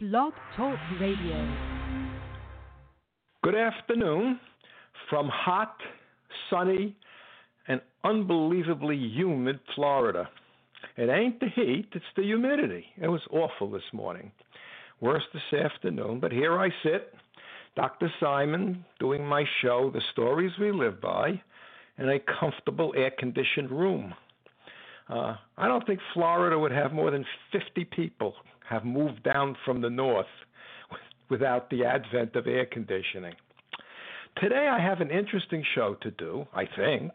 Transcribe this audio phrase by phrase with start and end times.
[0.00, 1.56] Blog Talk Radio.
[3.42, 4.38] Good afternoon
[5.10, 5.74] from hot,
[6.48, 6.96] sunny,
[7.66, 10.28] and unbelievably humid Florida.
[10.96, 12.86] It ain't the heat, it's the humidity.
[13.02, 14.30] It was awful this morning.
[15.00, 17.12] Worse this afternoon, but here I sit,
[17.74, 18.08] Dr.
[18.20, 21.42] Simon, doing my show, The Stories We Live By,
[21.98, 24.14] in a comfortable air conditioned room.
[25.08, 28.36] Uh, I don't think Florida would have more than 50 people
[28.68, 30.26] have moved down from the north
[31.30, 33.34] without the advent of air conditioning.
[34.40, 37.12] Today I have an interesting show to do, I think.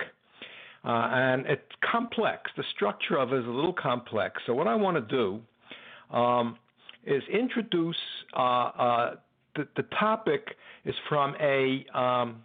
[0.86, 2.52] Uh, and it's complex.
[2.58, 4.42] The structure of it is a little complex.
[4.46, 6.58] So, what I want to do um,
[7.06, 7.96] is introduce
[8.36, 9.16] uh, uh,
[9.56, 12.44] the, the, topic is from a um,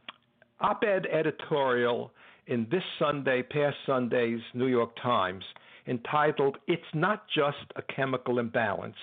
[0.61, 2.13] op-ed editorial
[2.47, 5.45] in this Sunday, past Sunday's New York Times,
[5.88, 8.96] entitled "It's Not Just a Chemical Imbalance."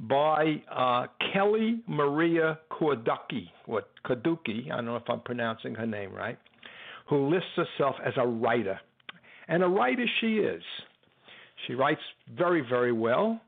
[0.00, 6.12] by uh, Kelli Maria Korducki, what Korducki, I don't know if I'm pronouncing her name
[6.12, 6.38] right,
[7.08, 8.80] who lists herself as a writer.
[9.48, 10.62] And a writer she is.
[11.66, 12.00] She writes
[12.36, 13.40] very, very well.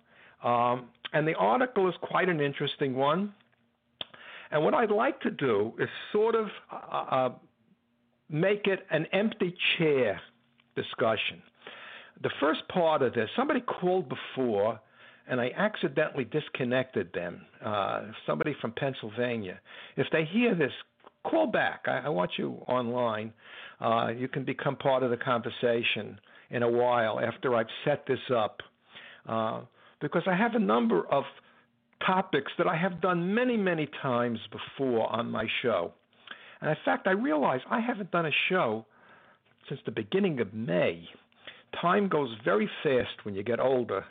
[0.45, 3.35] Um, and the article is quite an interesting one.
[4.51, 7.31] And what I'd like to do is sort of uh, uh
[8.29, 10.21] make it an empty chair
[10.75, 11.43] discussion.
[12.23, 14.81] The first part of this, somebody called before
[15.29, 17.43] and I accidentally disconnected them.
[17.65, 19.59] Uh, somebody from Pennsylvania.
[19.97, 20.71] If they hear this,
[21.25, 21.83] call back.
[21.87, 23.33] I, I want you online.
[23.81, 26.19] Uh, you can become part of the conversation
[26.51, 28.61] in a while after I've set this up.
[29.29, 29.63] Uh,
[30.01, 31.25] because I have a number of
[32.07, 35.93] topics that I have done many, many times before on my show.
[36.61, 38.87] And in fact, I realize I haven't done a show
[39.69, 41.09] since the beginning of May.
[41.81, 44.05] Time goes very fast when you get older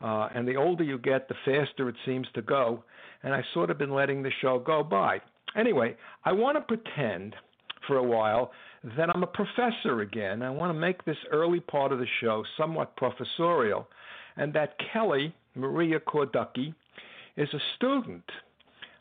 [0.00, 2.84] uh, and the older you get, the faster it seems to go.
[3.22, 5.20] And I've sort of been letting the show go by.
[5.56, 7.34] Anyway, I want to pretend
[7.86, 8.52] for a while
[8.96, 10.42] that I'm a professor again.
[10.42, 13.88] I want to make this early part of the show somewhat professorial,
[14.36, 16.74] and that Kelli Maria Korducki
[17.36, 18.22] is a student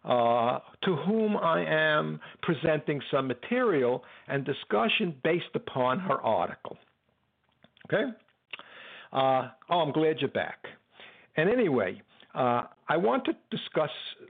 [0.04, 6.78] uh, to whom I am presenting some material and discussion based upon her article.
[7.92, 8.12] Okay?
[9.14, 10.66] Uh, oh, I'm glad you're back.
[11.38, 12.02] And anyway,
[12.36, 13.90] uh, I want to discuss.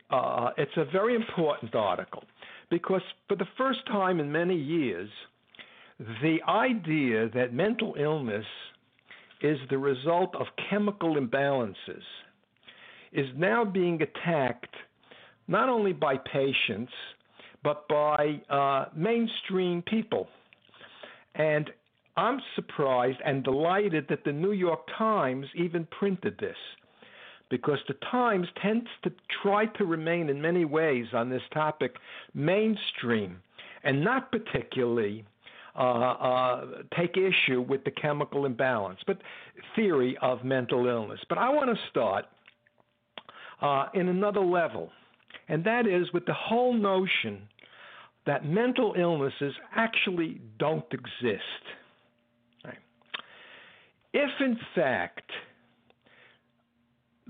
[0.09, 2.23] Uh, it's a very important article
[2.69, 5.09] because for the first time in many years,
[6.22, 8.45] the idea that mental illness
[9.41, 12.03] is the result of chemical imbalances
[13.12, 14.75] is now being attacked
[15.47, 16.91] not only by patients
[17.63, 20.28] but by uh, mainstream people.
[21.35, 21.69] And
[22.17, 26.57] I'm surprised and delighted that the New York Times even printed this
[27.50, 29.11] because the Times tends to
[29.41, 31.95] try to remain in many ways on this topic
[32.33, 33.38] mainstream
[33.83, 35.23] and not particularly
[35.75, 36.66] uh, uh,
[36.97, 39.19] take issue with the chemical imbalance, but
[39.75, 41.19] theory of mental illness.
[41.29, 42.25] But I want to start
[43.61, 44.89] uh, in another level,
[45.47, 47.44] and that is with the whole notion
[48.25, 51.44] that mental illnesses actually don't exist.
[54.19, 55.29] If in fact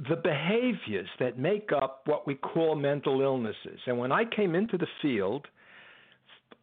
[0.09, 3.79] the behaviors that make up what we call mental illnesses.
[3.87, 5.47] And when I came into the field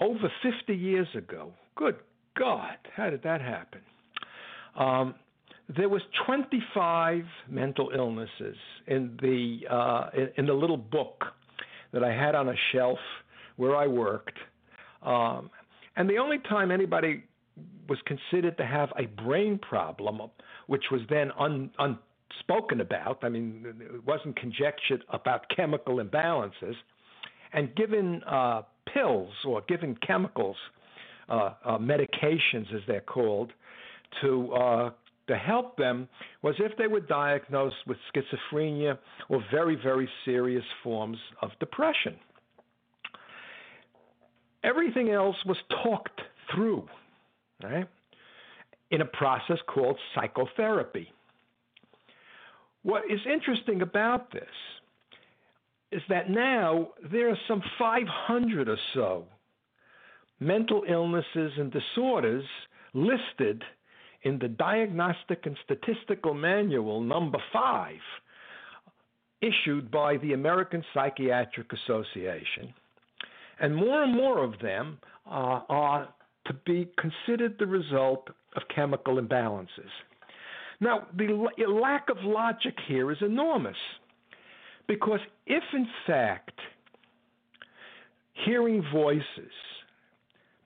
[0.01, 1.97] over 50 years ago, good
[2.39, 3.81] God, how did that happen?
[4.77, 5.15] Um,
[5.77, 11.25] there was 25 mental illnesses in the uh, in, the little book
[11.93, 12.99] that I had on a shelf
[13.57, 14.39] where I worked,
[15.03, 15.51] um,
[15.97, 17.25] and the only time anybody
[17.89, 20.21] was considered to have a brain problem,
[20.67, 21.99] which was then un, un
[22.41, 23.19] spoken about.
[23.23, 26.75] I mean, it wasn't conjectured about chemical imbalances.
[27.53, 28.63] And given uh,
[28.93, 30.57] pills or given chemicals,
[31.29, 33.53] uh, uh, medications as they're called,
[34.21, 34.91] to uh,
[35.27, 36.07] to help them
[36.43, 38.99] was if they were diagnosed with schizophrenia
[39.29, 42.17] or very very serious forms of depression.
[44.63, 46.21] Everything else was talked
[46.55, 46.87] through,
[47.65, 47.89] right,
[48.91, 51.13] in a process called psychotherapy.
[52.83, 54.45] What is interesting about this
[55.91, 59.25] is that now there are some 500 or so
[60.41, 62.45] mental illnesses and disorders
[62.93, 63.63] listed
[64.23, 67.95] in the Diagnostic and Statistical Manual number 5
[69.41, 72.73] issued by the American Psychiatric Association.
[73.61, 76.09] And more and more of them uh, are
[76.47, 79.91] to be considered the result of chemical imbalances.
[80.81, 83.77] Now, the lack of logic here is enormous
[84.87, 86.59] Because if, in fact,
[88.35, 89.53] hearing voices,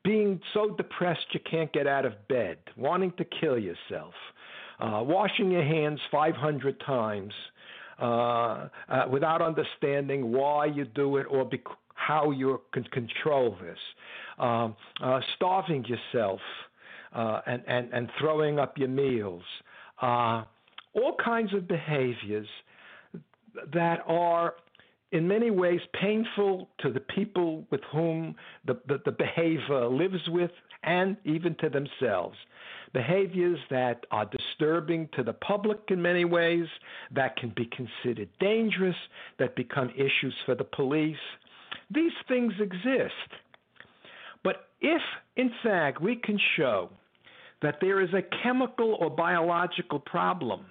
[0.03, 4.15] being so depressed you can't get out of bed, wanting to kill yourself,
[4.81, 7.33] uh, washing your hands 500 times
[8.01, 11.63] uh, uh, without understanding why you do it or bec-
[12.09, 13.79] how you can control this,
[14.39, 14.75] um,
[15.05, 16.41] uh, starving yourself
[17.15, 19.43] uh, and, and, and throwing up your meals,
[20.01, 20.43] uh,
[20.95, 22.49] all kinds of behaviors
[23.75, 24.55] that are
[25.13, 28.35] in many ways painful to the people with whom
[28.67, 30.51] the, the, the, behavior lives with
[30.85, 32.37] and even to themselves.
[32.95, 36.67] Behaviors that are disturbing to the public in many ways,
[37.15, 38.97] that can be considered dangerous,
[39.39, 41.17] that become issues for the police.
[41.91, 43.13] These things exist.
[44.45, 45.03] But if,
[45.37, 46.91] in fact, we can show
[47.63, 50.67] that there is a chemical or biological problem,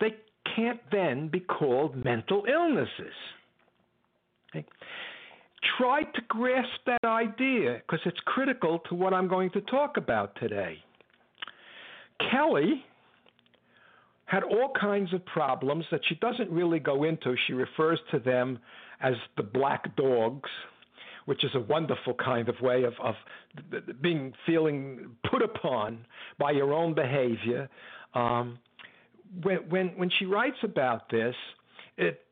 [0.00, 0.14] they
[0.54, 3.14] can't then be called mental illnesses.
[4.50, 4.66] Okay?
[5.76, 10.36] Try to grasp that idea because it's critical to what I'm going to talk about
[10.40, 10.78] today.
[12.22, 12.82] Kelli
[14.26, 17.34] had all kinds of problems that she doesn't really go into.
[17.46, 18.58] She refers to them
[19.00, 20.50] as the black dogs,
[21.26, 23.14] which is a wonderful kind of way of, of
[24.00, 26.06] being feeling put upon
[26.38, 27.68] by your own behavior.
[28.14, 28.58] Um,
[29.42, 31.34] when, when when she writes about this,
[31.96, 32.22] it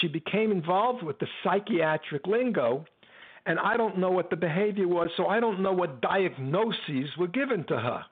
[0.00, 2.84] she became involved with the psychiatric lingo,
[3.46, 7.28] and I don't know what the behavior was, so I don't know what diagnoses were
[7.28, 8.04] given to her.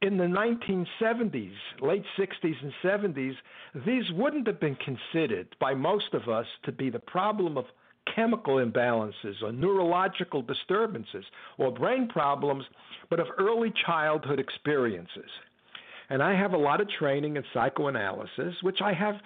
[0.00, 1.50] In the 1970s,
[1.80, 3.34] late 60s and 70s,
[3.84, 7.64] these wouldn't have been considered by most of us to be the problem of
[8.14, 11.24] chemical imbalances or neurological disturbances
[11.58, 12.64] or brain problems,
[13.10, 15.30] but of early childhood experiences.
[16.10, 19.16] And I have a lot of training in psychoanalysis, which I have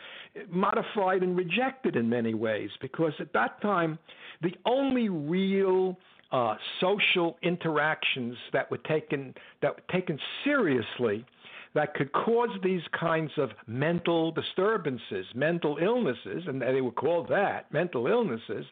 [0.49, 3.99] modified and rejected in many ways because at that time,
[4.41, 5.99] the only real
[6.32, 11.25] uh, social interactions that were taken that were taken seriously
[11.75, 17.73] that could cause these kinds of mental disturbances, mental illnesses, and they were called that
[17.73, 18.67] mental illnesses,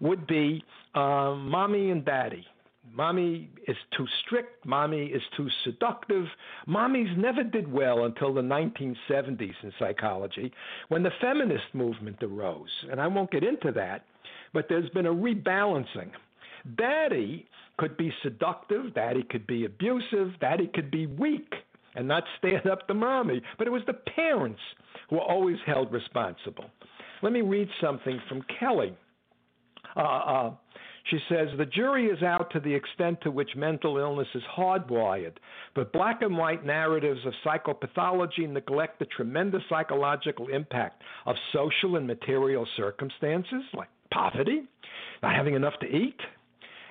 [0.00, 0.62] would be
[0.94, 2.46] uh, mommy and daddy.
[2.92, 4.64] Mommy is too strict.
[4.64, 6.26] Mommy is too seductive.
[6.68, 10.52] Mommies never did well until the 1970s in psychology
[10.88, 12.70] when the feminist movement arose.
[12.90, 14.04] And I won't get into that,
[14.52, 16.10] but there's been a rebalancing.
[16.76, 17.46] Daddy
[17.78, 21.52] could be seductive, daddy could be abusive, daddy could be weak
[21.94, 23.42] and not stand up to mommy.
[23.58, 24.60] But it was the parents
[25.08, 26.70] who were always held responsible.
[27.22, 28.94] Let me read something from Kelli.
[29.96, 30.50] Uh, uh,
[31.10, 35.34] she says the jury is out to the extent to which mental illness is hardwired,
[35.74, 42.06] but black and white narratives of psychopathology neglect the tremendous psychological impact of social and
[42.06, 44.62] material circumstances like poverty,
[45.22, 46.20] not having enough to eat,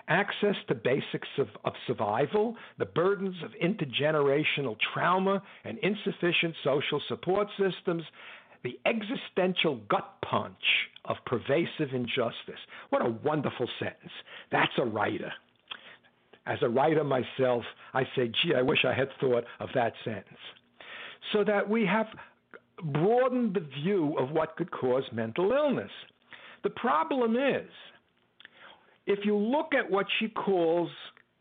[0.07, 7.47] access to basics of, of, survival, the burdens of intergenerational trauma and insufficient social support
[7.57, 8.03] systems,
[8.63, 10.53] the existential gut punch
[11.05, 12.59] of pervasive injustice.
[12.89, 14.11] What a wonderful sentence.
[14.51, 15.31] That's a writer.
[16.47, 17.63] As a writer myself,
[17.93, 20.39] I say, gee, I wish I had thought of that sentence.
[21.33, 22.07] So that we have
[22.83, 25.91] broadened the view of what could cause mental illness.
[26.63, 27.69] The problem is,
[29.05, 30.89] if you look at what she calls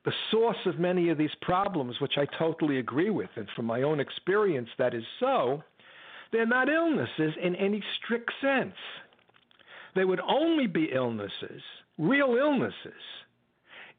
[0.04, 3.82] the source of many of these problems, which I totally agree with, and from my
[3.82, 5.62] own experience, that is so,
[6.30, 8.74] they're not illnesses in any strict sense.
[9.94, 11.62] They would only be illnesses,
[11.96, 13.00] real illnesses,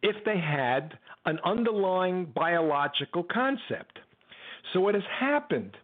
[0.03, 3.99] if they had an underlying biological concept.
[4.73, 5.77] So, what has happened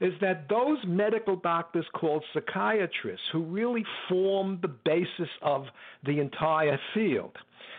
[0.00, 5.66] is that those medical doctors called psychiatrists, who really formed the basis of
[6.04, 7.36] the entire field,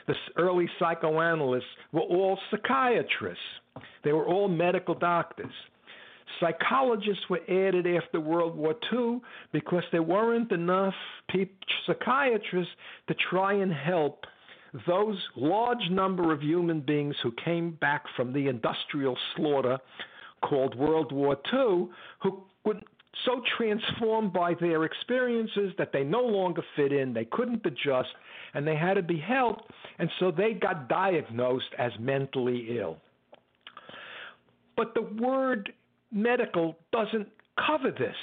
[0.08, 3.44] the early psychoanalysts were all psychiatrists,
[4.04, 5.51] they were all medical doctors.
[6.40, 9.20] Psychologists were added after World War II
[9.51, 10.94] because there weren't enough
[11.86, 12.74] psychiatrists
[13.08, 14.25] to try and help
[14.88, 19.78] those large number of human beings who came back from the industrial slaughter
[20.41, 21.88] called World War II,
[22.21, 22.79] who were
[23.25, 28.10] so transformed by their experiences that they no longer fit in, they couldn't adjust,
[28.53, 29.69] and they had to be helped,
[30.00, 32.98] and so they got diagnosed as mentally ill.
[34.75, 35.74] But the word
[36.12, 37.27] medical doesn't
[37.67, 38.15] cover this.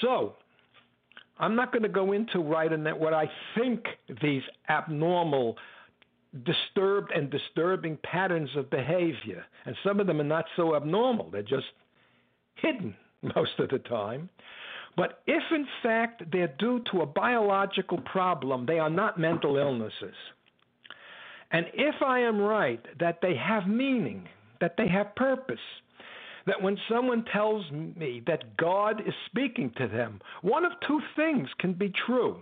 [0.00, 0.34] So,
[1.38, 3.84] I'm not going to go into right that what I think
[4.22, 5.56] these abnormal,
[6.44, 11.42] disturbed and disturbing patterns of behavior, and some of them are not so abnormal, they're
[11.42, 11.66] just
[12.54, 12.94] hidden.
[13.36, 14.28] most of the time.
[14.96, 20.14] But if in fact they're due to a biological problem, they are not mental illnesses.
[21.52, 24.28] And if I am right that they have meaning,
[24.60, 25.58] that they have purpose,
[26.46, 31.48] that when someone tells me that God is speaking to them, one of two things
[31.58, 32.40] can be true.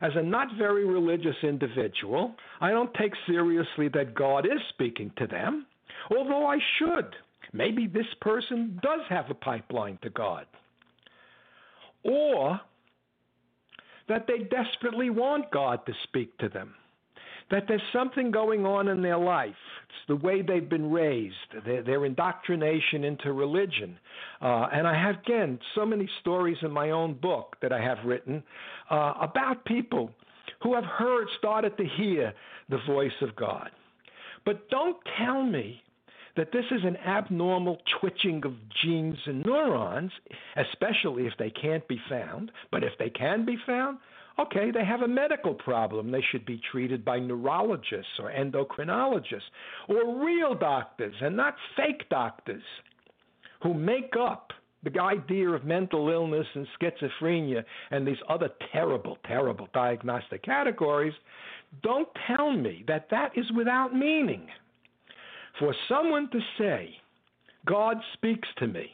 [0.00, 5.26] As a not very religious individual, I don't take seriously that God is speaking to
[5.26, 5.66] them,
[6.16, 7.14] although I should.
[7.52, 10.46] Maybe this person does have a pipeline to God.
[12.02, 12.60] Or
[14.08, 16.74] that they desperately want God to speak to them
[17.50, 19.54] that there's something going on in their life.
[19.88, 21.34] It's the way they've been raised,
[21.64, 23.98] their, their indoctrination into religion.
[24.40, 27.98] Uh, and I have, again, so many stories in my own book that I have
[28.04, 28.42] written
[28.90, 30.10] uh, about people
[30.62, 32.32] who have heard, started to hear
[32.70, 33.70] the voice of God.
[34.44, 35.82] But don't tell me
[36.36, 40.10] that this is an abnormal twitching of genes and neurons,
[40.56, 42.50] especially if they can't be found.
[42.72, 43.98] But if they can be found,
[44.38, 46.10] Okay, they have a medical problem.
[46.10, 49.42] They should be treated by neurologists or endocrinologists
[49.88, 52.62] or real doctors and not fake doctors
[53.62, 59.68] who make up the idea of mental illness and schizophrenia and these other terrible, terrible
[59.72, 61.14] diagnostic categories.
[61.82, 64.46] Don't tell me that that is without meaning.
[65.60, 66.96] For someone to say,
[67.66, 68.90] God speaks to me.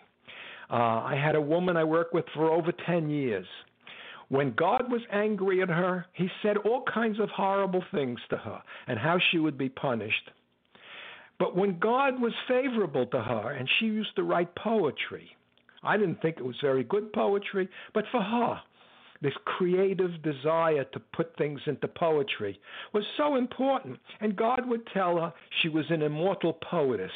[0.70, 3.46] Uh, I had a woman I worked with for over 10 years
[4.30, 8.62] when God was angry at her, he said all kinds of horrible things to her
[8.86, 10.30] and how she would be punished.
[11.40, 15.30] But when God was favorable to her and she used to write poetry,
[15.82, 18.60] I didn't think it was very good poetry, but for her,
[19.20, 22.60] this creative desire to put things into poetry
[22.92, 23.98] was so important.
[24.20, 27.10] And God would tell her she was an immortal poetess.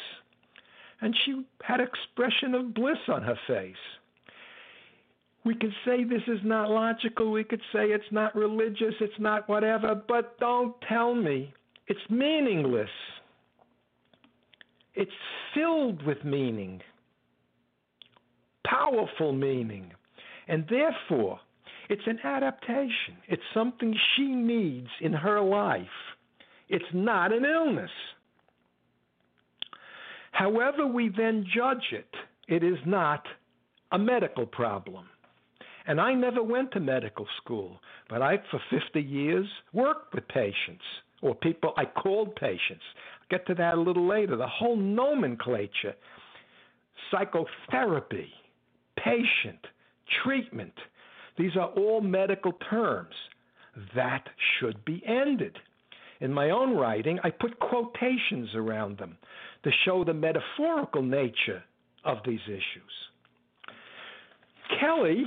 [0.99, 3.75] And she had expression of bliss on her face.
[5.45, 7.31] We could say this is not logical.
[7.31, 8.95] We could say it's not religious.
[8.99, 9.93] It's not whatever.
[9.95, 11.53] But don't tell me
[11.87, 12.89] it's meaningless.
[14.95, 15.11] It's
[15.53, 16.81] filled with meaning,
[18.65, 19.91] powerful meaning.
[20.47, 21.39] And therefore,
[21.89, 23.17] it's an adaptation.
[23.27, 25.85] It's something she needs in her life.
[26.69, 27.91] It's not an illness.
[30.31, 32.09] However, we then judge it,
[32.47, 33.25] it is not
[33.91, 35.05] a medical problem.
[35.87, 40.83] And I never went to medical school, but I, for 50 years, worked with patients
[41.21, 42.83] or people I called patients.
[43.21, 44.35] I'll get to that a little later.
[44.35, 45.95] The whole nomenclature
[47.11, 48.29] psychotherapy,
[48.97, 49.59] patient,
[50.23, 50.73] treatment
[51.37, 53.13] these are all medical terms.
[53.95, 54.27] That
[54.59, 55.57] should be ended.
[56.21, 59.17] In my own writing, I put quotations around them
[59.63, 61.63] to show the metaphorical nature
[62.05, 62.93] of these issues.
[64.79, 65.23] Kelli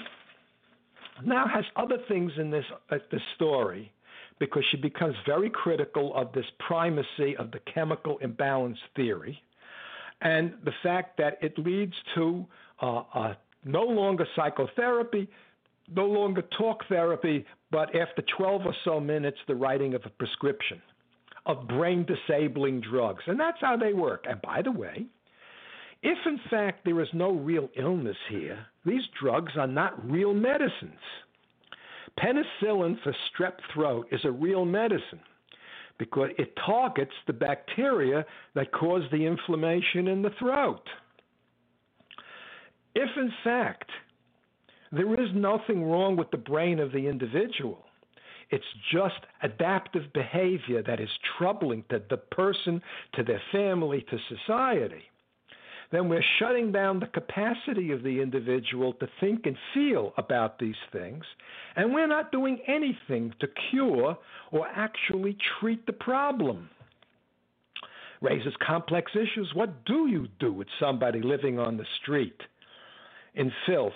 [1.24, 2.98] now has other things in this uh,
[3.34, 3.92] story
[4.38, 9.42] because she becomes very critical of this primacy of the chemical imbalance theory
[10.20, 12.46] and the fact that it leads to
[12.82, 13.34] uh, uh,
[13.64, 15.28] no longer psychotherapy,
[15.94, 20.80] no longer talk therapy, but after 12 or so minutes, the writing of a prescription
[21.46, 23.22] of brain disabling drugs.
[23.26, 24.26] And that's how they work.
[24.28, 25.06] And by the way,
[26.02, 31.00] if in fact there is no real illness here, these drugs are not real medicines.
[32.18, 35.20] Penicillin for strep throat is a real medicine
[35.98, 38.24] because it targets the bacteria
[38.54, 40.88] that cause the inflammation in the throat.
[42.94, 43.90] If in fact
[44.92, 47.84] there is nothing wrong with the brain of the individual,
[48.50, 52.80] it's just adaptive behavior that is troubling to the person,
[53.14, 55.04] to their family, to society
[55.90, 60.76] then we're shutting down the capacity of the individual to think and feel about these
[60.92, 61.24] things,
[61.76, 64.16] and we're not doing anything to cure
[64.52, 66.68] or actually treat the problem.
[68.20, 69.52] Raises complex issues.
[69.54, 72.40] What do you do with somebody living on the street
[73.34, 73.92] in filth?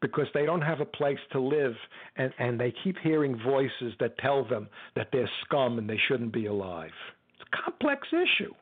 [0.00, 1.74] because they don't have a place to live
[2.16, 6.32] and, and they keep hearing voices that tell them that they're scum and they shouldn't
[6.32, 6.90] be alive.
[7.34, 8.52] It's a complex issue.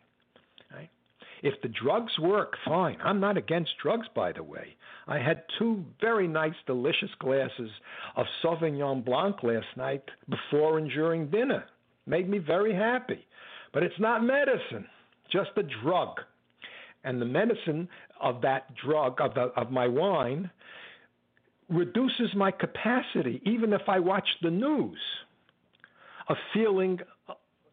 [1.42, 2.99] If the drugs work, fine.
[3.02, 4.76] I'm not against drugs, by the way.
[5.07, 7.71] I had two very nice, delicious glasses
[8.16, 11.64] of Sauvignon Blanc last night before and during dinner.
[12.07, 13.26] Made me very happy.
[13.73, 14.87] But it's not medicine,
[15.30, 16.21] just a drug.
[17.04, 17.88] And the medicine
[18.21, 20.50] of that drug, of, the, of my wine,
[21.68, 24.99] reduces my capacity, even if I watch the news,
[26.28, 27.00] of feeling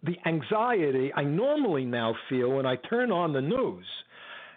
[0.06, 3.86] the anxiety I normally now feel when I turn on the news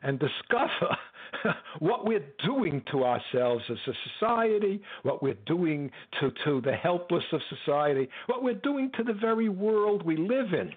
[0.03, 0.97] and discover
[1.79, 5.91] what we're doing to ourselves as a society, what we're doing
[6.21, 10.53] to, to the helpless of society, what we're doing to the very world we live
[10.53, 10.73] in.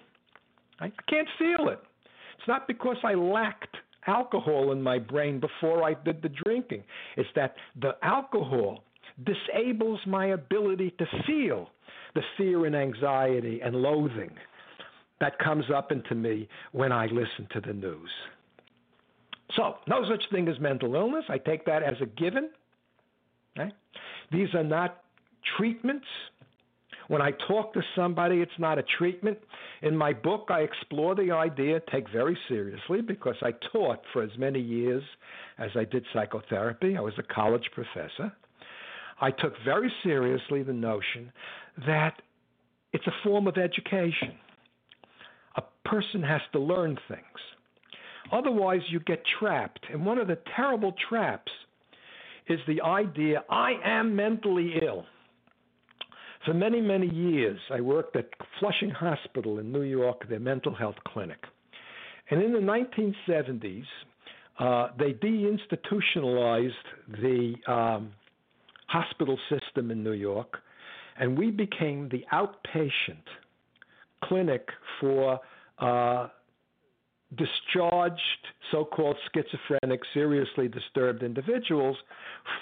[0.80, 1.78] I can't feel it.
[2.38, 3.76] It's not because I lacked
[4.06, 6.82] alcohol in my brain before I did the drinking.
[7.16, 8.82] It's that the alcohol
[9.24, 11.68] disables my ability to feel
[12.14, 14.30] the fear and anxiety and loathing
[15.22, 18.10] that comes up into me when I listen to the news.
[19.54, 21.24] So, no such thing as mental illness.
[21.28, 22.50] I take that as a given.
[23.56, 23.72] Right?
[24.32, 25.04] These are not
[25.56, 26.06] treatments.
[27.06, 29.38] When I talk to somebody, it's not a treatment.
[29.82, 34.30] In my book, I explore the idea, take very seriously, because I taught for as
[34.36, 35.04] many years
[35.56, 36.96] as I did psychotherapy.
[36.96, 38.32] I was a college professor.
[39.20, 41.30] I took very seriously the notion
[41.86, 42.20] that
[42.92, 44.32] it's a form of education.
[45.84, 47.22] Person has to learn things.
[48.30, 49.84] Otherwise, you get trapped.
[49.90, 51.50] And one of the terrible traps
[52.48, 55.04] is the idea I am mentally ill.
[56.44, 60.96] For many, many years, I worked at Flushing Hospital in New York, their mental health
[61.06, 61.38] clinic.
[62.30, 63.84] And in the 1970s,
[64.58, 66.72] uh, they deinstitutionalized
[67.20, 68.12] the um,
[68.88, 70.58] hospital system in New York,
[71.18, 73.24] and we became the outpatient
[74.24, 74.68] clinic
[75.00, 75.40] for
[75.78, 76.28] uh,
[77.36, 78.20] discharged
[78.70, 81.96] so called schizophrenic, seriously disturbed individuals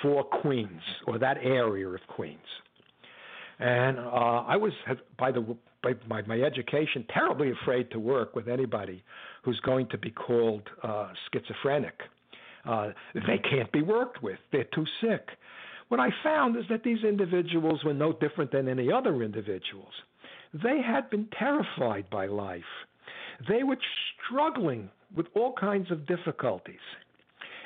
[0.03, 2.39] for Queens or that area of Queens.
[3.59, 4.73] And uh, I was,
[5.19, 9.03] by the by my, my education, terribly afraid to work with anybody
[9.43, 11.99] who's going to be called uh, schizophrenic.
[12.67, 15.29] Uh, they can't be worked with; they're too sick.
[15.89, 19.93] What I found is that these individuals were no different than any other individuals.
[20.55, 22.63] They had been terrified by life.
[23.49, 23.79] They were
[24.27, 26.81] struggling with all kinds of difficulties.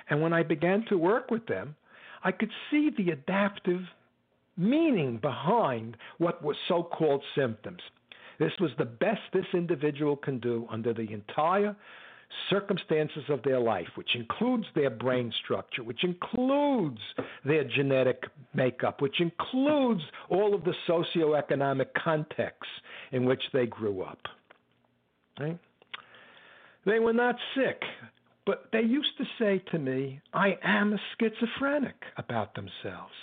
[0.09, 1.76] And when I began to work with them,
[2.23, 3.83] I could see the adaptive
[4.57, 7.81] meaning behind what were so called symptoms.
[8.38, 11.77] This was the best this individual can do under the entire
[12.51, 17.01] circumstances of their life, which includes their brain structure, which includes
[17.44, 22.72] their genetic makeup, which includes all of the socioeconomic contexts
[23.12, 24.27] in which they grew up.
[25.38, 25.59] Right?
[26.87, 27.83] They were not sick,
[28.47, 33.14] but they used to say to me, I am a schizophrenic about themselves.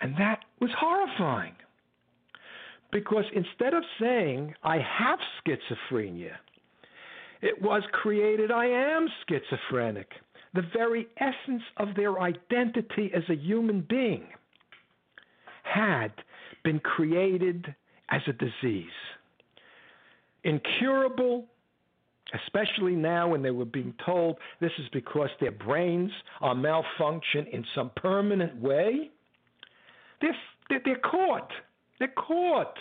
[0.00, 1.54] And that was horrifying.
[2.92, 6.32] Because instead of saying, I have schizophrenia,
[7.40, 10.08] it was created, I am schizophrenic.
[10.54, 14.26] The very essence of their identity as a human being
[15.62, 16.12] had
[16.64, 17.74] been created
[18.10, 18.90] as a disease.
[20.44, 21.46] Incurable,
[22.34, 27.64] especially now when they were being told this is because their brains are malfunction in
[27.74, 29.10] some permanent way.
[30.20, 31.50] They're, they're caught.
[31.98, 32.76] They're caught.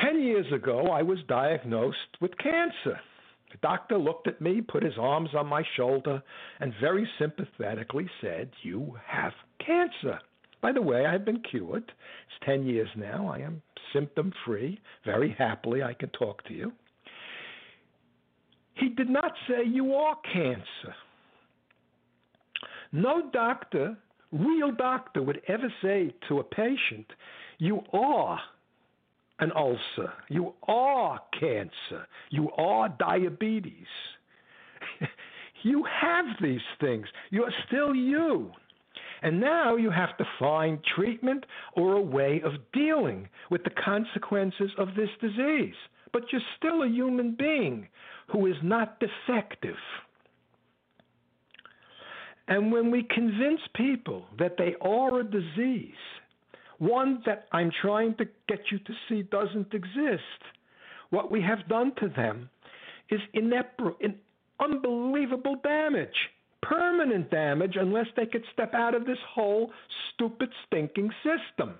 [0.00, 3.00] Ten years ago, I was diagnosed with cancer.
[3.50, 6.22] The doctor looked at me, put his arms on my shoulder,
[6.60, 9.32] and very sympathetically said, You have
[9.64, 10.18] cancer.
[10.60, 11.84] By the way, I've been cured.
[11.84, 13.28] It's 10 years now.
[13.28, 14.80] I am symptom free.
[15.04, 16.72] Very happily, I can talk to you.
[18.74, 20.94] He did not say, You are cancer.
[22.92, 23.96] No doctor,
[24.32, 27.06] real doctor, would ever say to a patient,
[27.58, 28.40] You are
[29.38, 30.12] an ulcer.
[30.28, 32.06] You are cancer.
[32.30, 33.86] You are diabetes.
[35.62, 37.06] you have these things.
[37.30, 38.52] You're still you.
[39.22, 44.70] And now you have to find treatment or a way of dealing with the consequences
[44.78, 45.74] of this disease.
[46.12, 47.88] But you're still a human being
[48.32, 49.76] who is not defective.
[52.48, 55.94] And when we convince people that they are a disease,
[56.78, 60.22] one that I'm trying to get you to see doesn't exist.
[61.10, 62.50] What we have done to them
[63.10, 64.16] is inepar- in
[64.60, 66.16] unbelievable damage,
[66.68, 69.70] permanent damage, unless they could step out of this whole
[70.14, 71.74] stupid, stinking system.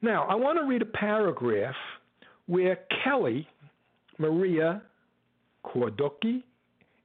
[0.00, 1.76] Now, I want to read a paragraph
[2.46, 3.46] where Kelli
[4.18, 4.82] Maria
[5.64, 6.42] Korducki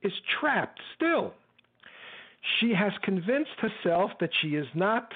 [0.01, 1.33] is trapped still.
[2.59, 5.11] She has convinced herself that she is not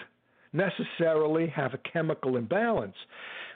[0.54, 2.96] necessarily have a chemical imbalance.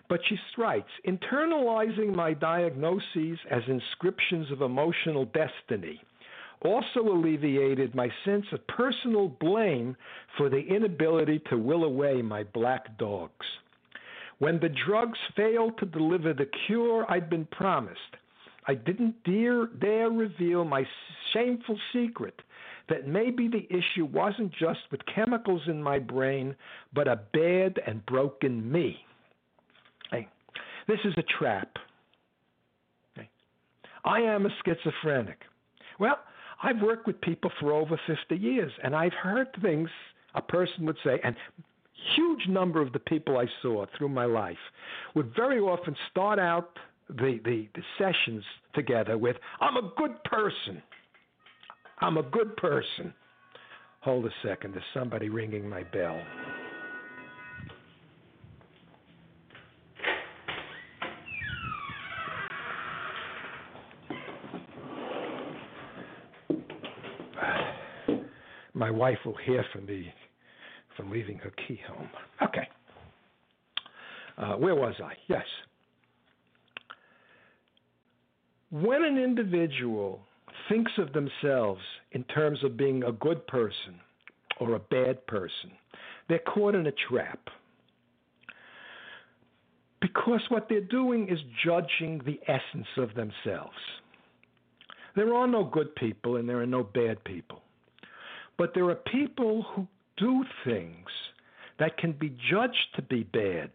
[0.08, 6.02] But she writes internalizing my diagnoses as inscriptions of emotional destiny
[6.64, 9.96] also alleviated my sense of personal blame
[10.38, 13.46] for the inability to will away my black dogs.
[14.40, 18.00] When the drugs failed to deliver the cure I'd been promised,
[18.68, 20.86] I didn't dare, dare reveal my
[21.34, 22.42] shameful secret
[22.90, 26.56] that maybe the issue wasn't just with chemicals in my brain,
[26.94, 28.98] but a bad and broken me.
[30.12, 30.28] Hey,
[30.88, 31.70] this is a trap.
[34.06, 35.40] I am a schizophrenic.
[36.00, 36.20] Well,
[36.64, 39.90] I've worked with people for over 50 years, and I've heard things
[40.34, 41.36] a person would say, and
[42.16, 44.58] huge number of the people I saw through my life
[45.16, 46.78] would very often start out
[47.10, 50.82] the, the, the sessions together with, I'm a good person.
[52.00, 53.14] I'm a good person.
[54.02, 56.20] Hold a second, there's somebody ringing my bell.
[68.76, 70.14] My wife will hear from me
[70.98, 72.10] from leaving her key home.
[72.44, 72.68] Okay.
[74.38, 75.14] Uh, where was I?
[75.28, 75.46] Yes.
[78.72, 80.20] When an individual
[80.68, 83.96] thinks of themselves in terms of being a good person
[84.60, 85.72] or a bad person,
[86.28, 87.40] they're caught in a trap.
[90.02, 93.78] Because what they're doing is judging the essence of themselves.
[95.16, 97.62] There are no good people and there are no bad people.
[98.58, 99.88] But there are people who
[100.18, 101.08] do things
[101.80, 103.72] that can be judged to be bad,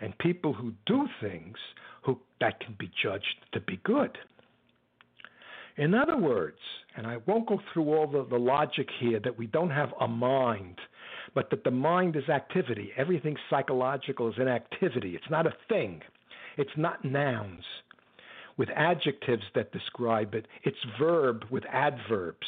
[0.00, 1.56] and people who do things
[2.02, 4.16] who that can be judged to be good.
[5.76, 6.58] In other words,
[6.96, 10.06] and I won't go through all the, the logic here that we don't have a
[10.06, 10.78] mind,
[11.34, 12.92] but that the mind is activity.
[12.96, 15.14] Everything psychological is an activity.
[15.14, 16.02] It's not a thing.
[16.58, 17.64] It's not nouns
[18.58, 20.46] with adjectives that describe it.
[20.62, 22.46] It's verb with adverbs.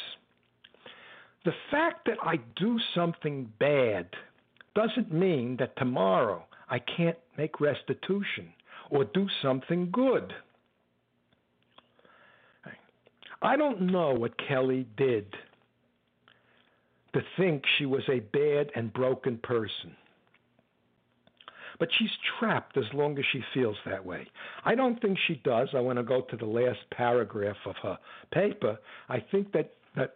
[1.45, 4.07] The fact that I do something bad
[4.73, 8.51] doesn't mean that tomorrow I can't make restitution
[8.89, 10.33] or do something good.
[13.41, 15.27] I don't know what Kelli did
[17.13, 19.95] to think she was a bad and broken person.
[21.77, 24.27] But she's trapped as long as she feels that way.
[24.63, 25.69] I don't think she does.
[25.75, 27.99] I want to go to the last paragraph of her
[28.31, 28.79] paper.
[29.09, 30.15] I think that, that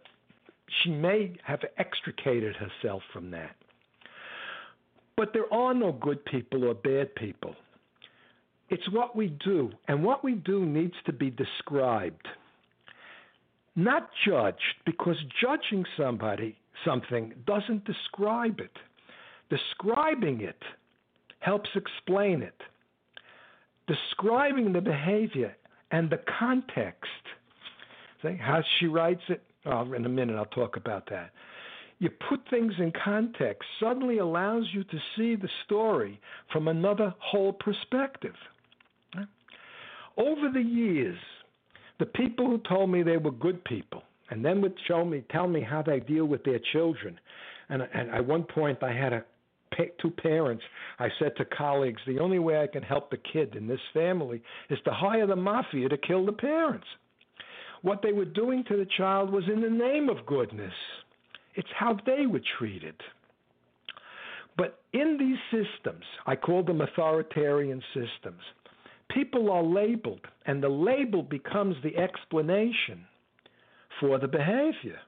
[0.82, 3.56] she may have extricated herself from that.
[5.16, 7.54] But there are no good people or bad people.
[8.70, 12.26] It's what we do, and what we do needs to be described,
[13.74, 18.76] not judged, because judging somebody, something, doesn't describe it.
[19.50, 20.62] Describing it
[21.40, 22.62] helps explain it.
[23.88, 25.56] Describing the behavior
[25.90, 27.19] and the context.
[28.22, 29.42] See how she writes it?
[29.66, 31.30] Oh, in a minute, I'll talk about that.
[31.98, 36.18] You put things in context, suddenly allows you to see the story
[36.50, 38.34] from another whole perspective.
[40.16, 41.18] Over the years,
[41.98, 45.46] the people who told me they were good people and then would show me, tell
[45.46, 47.20] me how they deal with their children.
[47.68, 49.24] And, and at one point, I had a
[50.00, 50.62] two parents.
[50.98, 54.42] I said to colleagues, the only way I can help the kid in this family
[54.68, 56.86] is to hire the mafia to kill the parents.
[57.82, 60.74] What they were doing to the child was in the name of goodness.
[61.54, 62.94] It's how they were treated.
[64.56, 68.42] But in these systems, I call them authoritarian systems,
[69.08, 73.06] people are labeled, and the label becomes the explanation
[73.98, 74.98] for the behavior.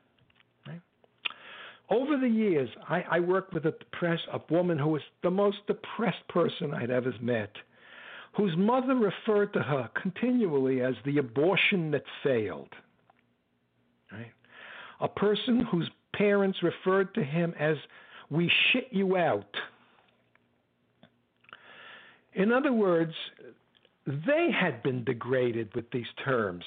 [1.90, 5.58] Over the years, I, I worked with a depressed, a woman who was the most
[5.66, 7.50] depressed person I'd ever met
[8.33, 12.71] whose mother referred to her continually as the abortion that failed.
[14.11, 14.33] Right?
[15.01, 17.77] A person whose parents referred to him as
[18.31, 19.55] we shit you out.
[22.35, 23.12] In other words,
[24.07, 26.64] they had been degraded with these terms,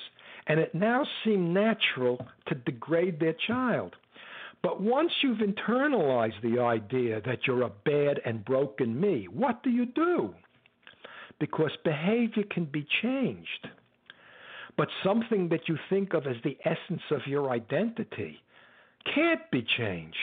[0.48, 3.96] and it now seemed natural to degrade their child.
[4.62, 9.70] But once you've internalized the idea that you're a bad and broken me, what do
[9.70, 10.34] you do?
[11.40, 13.68] Because behavior can be changed.
[14.78, 18.42] But something that you think of as the essence of your identity
[19.14, 20.18] can't be changed.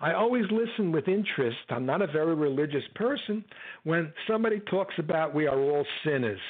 [0.00, 1.56] I always listen with interest.
[1.70, 3.44] I'm not a very religious person
[3.84, 6.40] when somebody talks about we are all sinners.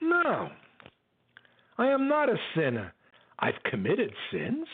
[0.00, 0.48] No,
[1.78, 2.92] I am not a sinner.
[3.38, 4.66] I've committed sins.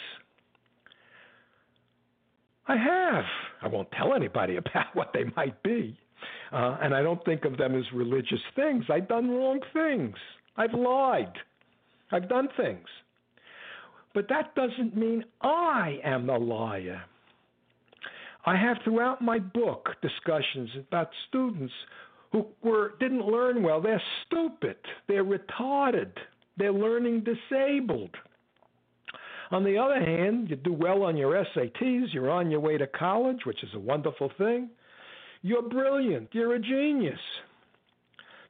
[2.69, 3.25] I have.
[3.63, 5.99] I won't tell anybody about what they might be.
[6.53, 8.85] Uh, and I don't think of them as religious things.
[8.91, 10.17] I've done wrong things.
[10.57, 11.33] I've lied.
[12.11, 12.87] I've done things.
[14.15, 17.03] But that doesn't mean I am the liar.
[18.45, 21.73] I have throughout my book discussions about students
[22.33, 24.77] who were didn't learn well, they're stupid,
[25.09, 26.13] they're retarded,
[26.57, 28.15] they're learning disabled.
[29.51, 32.87] On the other hand, you do well on your SATs, you're on your way to
[32.87, 34.71] college, which is a wonderful thing.
[35.43, 37.19] You're brilliant, you're a genius.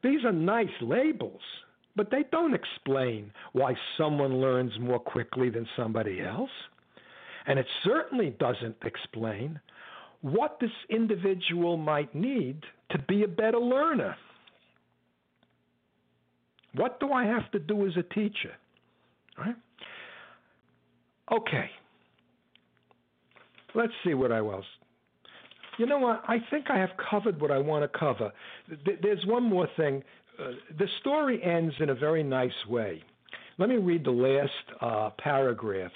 [0.03, 1.41] These are nice labels,
[1.95, 6.51] but they don't explain why someone learns more quickly than somebody else.
[7.47, 9.61] And it certainly doesn't explain
[10.23, 14.17] what this individual might need to be a better learner.
[16.75, 18.53] What do I have to do as a teacher?
[19.39, 19.57] Right?
[21.33, 21.71] Okay.
[23.75, 24.65] Let's see what I was.
[25.81, 26.23] You know what?
[26.29, 28.31] I think I have covered what I want to cover.
[29.03, 30.05] There's one more thing.
[30.39, 33.03] Uh, the story ends in a very nice way.
[33.57, 35.95] Let me read the last uh, paragraphs.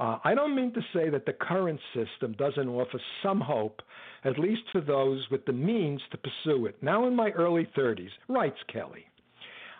[0.00, 3.82] Uh, I don't mean to say that the current system doesn't offer some hope,
[4.24, 6.82] at least for those with the means to pursue it.
[6.82, 9.04] Now in my early 30s, writes Kelli,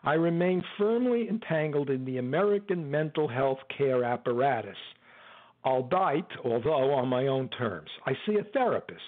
[0.04, 4.76] I remain firmly entangled in the American mental health care apparatus.
[5.66, 9.00] Albeit, although on my own terms, I see a therapist,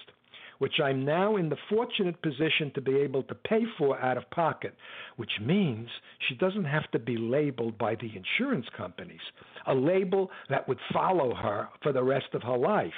[0.59, 4.29] which I'm now in the fortunate position to be able to pay for out of
[4.31, 4.75] pocket,
[5.17, 5.89] which means
[6.29, 9.21] she doesn't have to be labeled by the insurance companies,
[9.69, 12.93] a label that would follow her for the rest of her life.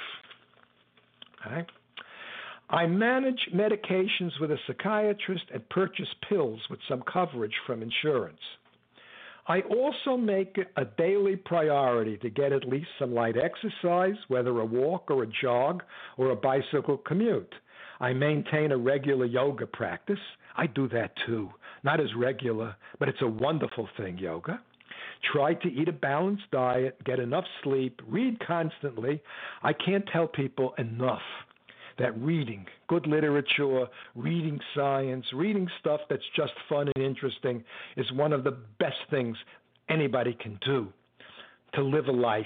[1.45, 1.67] Okay?
[2.71, 8.39] I manage medications with a psychiatrist and purchase pills with some coverage from insurance.
[9.47, 14.59] I also make it a daily priority to get at least some light exercise, whether
[14.59, 15.83] a walk or a jog
[16.17, 17.53] or a bicycle commute.
[17.99, 20.19] I maintain a regular yoga practice.
[20.55, 21.51] I do that too.
[21.83, 24.61] Not as regular, but it's a wonderful thing, yoga.
[25.33, 29.21] Try to eat a balanced diet, get enough sleep, read constantly.
[29.61, 31.21] I can't tell people enough
[32.01, 33.85] that reading, good literature,
[34.15, 37.63] reading science, reading stuff that's just fun and interesting
[37.95, 39.37] is one of the best things
[39.87, 40.87] anybody can do
[41.75, 42.45] to live a life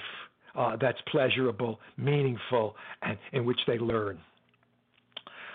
[0.56, 4.18] uh, that's pleasurable, meaningful, and in which they learn.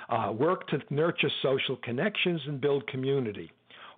[0.10, 3.52] Uh, work to nurture social connections and build community.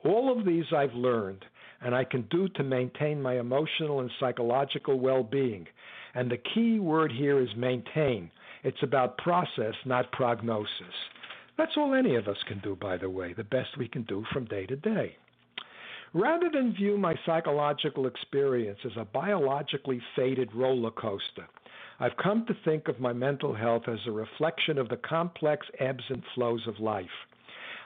[0.03, 1.45] All of these I've learned,
[1.81, 5.65] and I can do to maintain my emotional and psychological well being.
[6.13, 8.29] And the key word here is maintain.
[8.63, 10.95] It's about process, not prognosis.
[11.57, 14.23] That's all any of us can do, by the way, the best we can do
[14.31, 15.17] from day to day.
[16.13, 21.47] Rather than view my psychological experience as a biologically fated roller coaster,
[21.99, 26.03] I've come to think of my mental health as a reflection of the complex ebbs
[26.09, 27.05] and flows of life.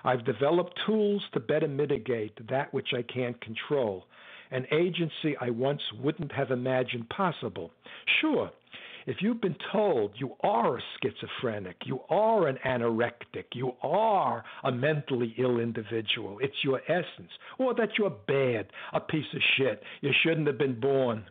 [0.04, 4.06] I've developed tools to better mitigate that which I can't control,
[4.52, 7.72] an agency I once wouldn't have imagined possible.
[8.22, 8.52] Sure,
[9.08, 14.72] if you've been told you are a schizophrenic, you are an anorectic, you are a
[14.72, 20.12] mentally ill individual, it's your essence, or that you're bad, a piece of shit, you
[20.22, 21.24] shouldn't have been born,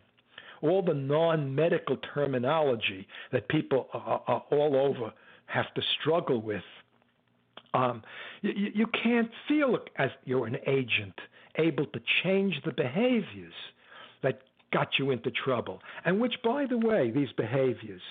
[0.63, 5.13] all the non medical terminology that people are, are all over
[5.45, 6.63] have to struggle with.
[7.75, 8.01] Um,
[8.41, 11.13] you, you can't feel as you're an agent
[11.59, 13.53] able to change the behaviors
[14.23, 15.81] that got you into trouble.
[16.05, 18.01] And which, by the way, these behaviors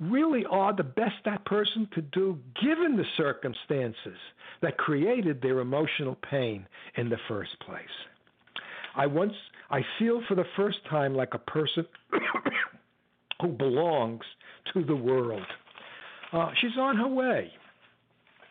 [0.00, 4.18] really are the best that person could do given the circumstances
[4.62, 7.84] that created their emotional pain in the first place.
[8.96, 9.32] I once
[9.70, 11.86] I feel for the first time like a person
[13.40, 14.24] who belongs
[14.72, 15.46] to the world.
[16.32, 17.50] Uh, she's on her way.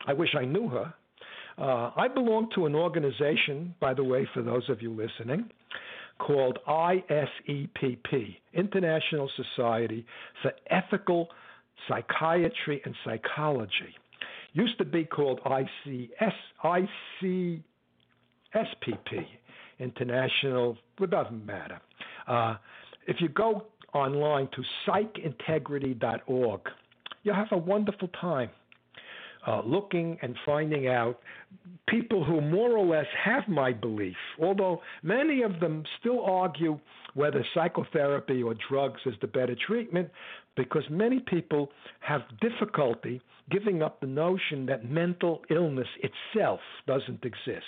[0.05, 0.93] I wish I knew her.
[1.57, 5.49] Uh, I belong to an organization, by the way, for those of you listening,
[6.19, 10.05] called ISEPP, International Society
[10.41, 11.29] for Ethical
[11.87, 13.95] Psychiatry and Psychology.
[14.53, 17.61] Used to be called ICS, ICSPP,
[19.79, 21.79] International, it doesn't matter.
[22.27, 22.55] Uh,
[23.07, 26.61] if you go online to psychintegrity.org,
[27.23, 28.49] you'll have a wonderful time
[29.47, 31.19] uh, looking and finding out
[31.87, 36.77] people who more or less have my belief, although many of them still argue
[37.13, 40.09] whether psychotherapy or drugs is the better treatment,
[40.55, 47.65] because many people have difficulty giving up the notion that mental illness itself doesn't exist.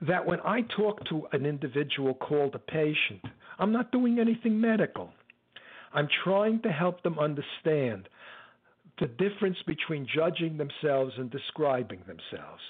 [0.00, 3.20] That when I talk to an individual called a patient,
[3.58, 5.12] I'm not doing anything medical.
[5.92, 8.08] I'm trying to help them understand
[9.00, 12.62] the difference between judging themselves and describing themselves.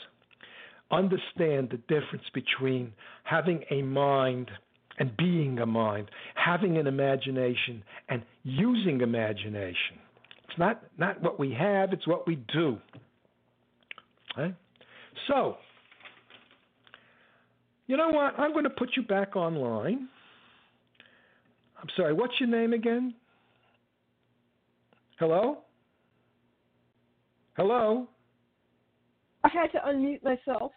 [0.90, 2.92] Understand the difference between
[3.24, 4.50] having a mind
[4.98, 9.98] and being a mind, having an imagination and using imagination.
[10.48, 12.78] It's not, not what we have, it's what we do.
[14.36, 14.54] Right?
[15.28, 15.56] So,
[17.86, 18.38] you know what?
[18.38, 20.08] I'm going to put you back online.
[21.80, 23.14] I'm sorry, what's your name again?
[25.18, 25.58] Hello?
[27.56, 28.08] Hello?
[29.44, 30.72] I had to unmute myself.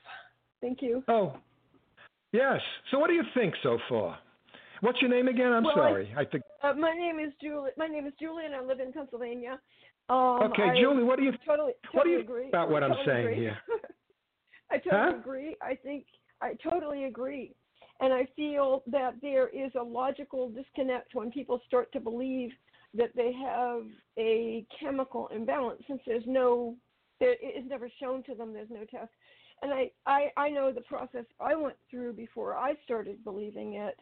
[0.61, 1.03] Thank you.
[1.07, 1.33] Oh,
[2.31, 2.59] yes.
[2.91, 4.17] So, what do you think so far?
[4.81, 5.53] What's your name again?
[5.53, 6.13] I'm well, sorry.
[6.17, 6.43] I, I think.
[6.63, 7.71] Uh, my name is Julie.
[7.77, 9.59] My name is Julie, and I live in Pennsylvania.
[10.09, 11.03] Um, okay, I Julie.
[11.03, 12.49] What do you totally, totally what do you agree.
[12.49, 13.39] about what I I'm totally saying agree.
[13.39, 13.57] here?
[14.71, 15.17] I totally Huh?
[15.17, 15.55] agree.
[15.61, 16.05] I think
[16.41, 17.55] I totally agree.
[18.01, 22.49] And I feel that there is a logical disconnect when people start to believe
[22.95, 23.83] that they have
[24.17, 26.75] a chemical imbalance since there's no
[27.19, 29.11] there it is never shown to them there's no test.
[29.61, 33.97] And I, I, I know the process I went through before I started believing it.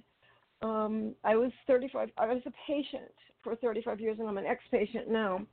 [0.62, 2.10] Um, I was 35.
[2.17, 3.12] I was a patient
[3.43, 5.45] for 35 years, and I'm an ex-patient now.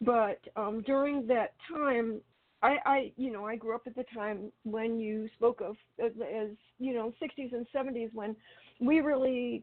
[0.00, 2.20] But um, during that time,
[2.62, 6.12] I, I, you know, I grew up at the time when you spoke of as,
[6.20, 8.34] as you know, 60s and 70s when
[8.80, 9.62] we really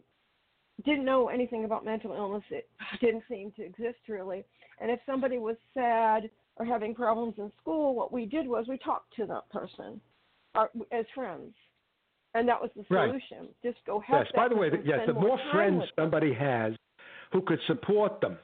[0.83, 2.43] didn't know anything about mental illness.
[2.49, 2.67] It
[2.99, 4.43] didn't seem to exist really.
[4.81, 8.77] And if somebody was sad or having problems in school, what we did was we
[8.77, 10.01] talked to that person
[10.55, 11.53] uh, as friends.
[12.33, 13.07] And that was the Right.
[13.09, 13.47] solution.
[13.63, 14.31] Just go help Yes.
[14.35, 16.75] By the way, yes, the spend more friends somebody has
[17.31, 18.37] who could support them,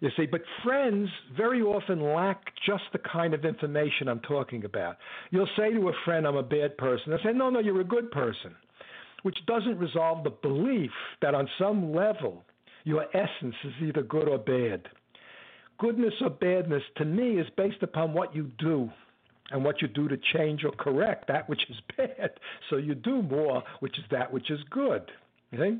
[0.00, 4.98] you see, but friends very often lack just the kind of information I'm talking about.
[5.30, 7.10] You'll say to a friend, I'm a bad person.
[7.10, 8.54] They'll say, no, no, you're a good person,
[9.26, 12.44] which doesn't resolve the belief that on some level
[12.84, 14.82] your essence is either good or bad.
[15.80, 18.88] Goodness or badness to me is based upon what you do
[19.50, 22.30] and what you do to change or correct that which is bad.
[22.70, 25.10] So you do more, which is that which is good.
[25.50, 25.78] You see?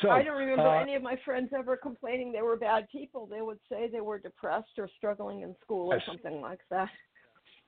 [0.00, 3.26] So I don't remember uh, any of my friends ever complaining they were bad people.
[3.26, 6.04] They would say they were depressed or struggling in school or Yes.
[6.06, 6.88] something like that.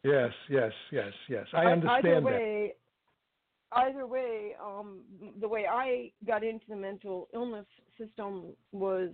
[0.05, 1.47] Yes, yes, yes, yes.
[1.53, 2.25] I understand either that.
[2.25, 2.75] way,
[3.73, 5.01] either way, um,
[5.41, 7.67] the way I got into the mental illness
[7.99, 9.11] system was,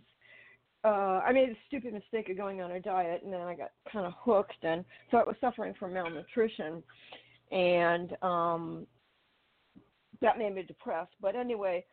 [0.85, 3.73] uh, I made a stupid mistake of going on a diet, and then I got
[3.91, 6.83] kind of hooked, and so I was suffering from malnutrition,
[7.51, 8.87] and um,
[10.21, 11.13] that made me depressed.
[11.21, 11.85] But anyway,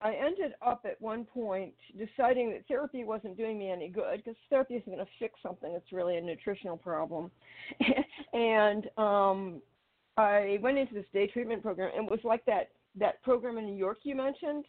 [0.00, 4.36] I ended up at one point deciding that therapy wasn't doing me any good because
[4.48, 7.30] therapy isn't going to fix something that's really a nutritional problem.
[8.32, 9.60] and um,
[10.18, 11.92] I went into this day treatment program.
[11.96, 14.64] and It was like that that program in New York you mentioned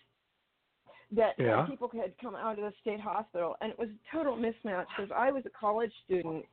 [1.12, 1.66] that Yeah.
[1.66, 5.12] people had come out of the state hospital, and it was a total mismatch because
[5.12, 6.46] I was a college student.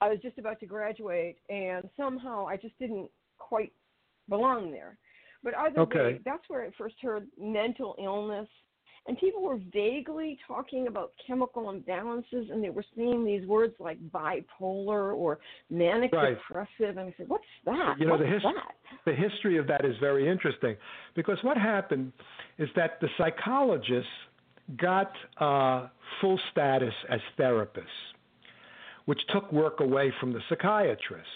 [0.00, 3.72] I was just about to graduate, and somehow I just didn't quite
[4.28, 4.96] belong there.
[5.42, 5.98] But either Okay.
[6.14, 8.48] way, that's where I first heard mental illness.
[9.08, 13.98] And people were vaguely talking about chemical imbalances, and they were seeing these words like
[14.10, 15.38] bipolar or
[15.70, 16.36] manic Right.
[16.36, 16.98] depressive.
[16.98, 17.98] And I said, "What's that?
[17.98, 20.76] You know, the What's his- that?" the history of that is very interesting
[21.14, 22.12] because what happened
[22.58, 24.12] is that the psychologists
[24.76, 25.88] got uh,
[26.20, 28.12] full status as therapists,
[29.06, 31.32] which took work away from the psychiatrists.